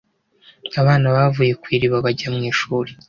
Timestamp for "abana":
0.81-1.07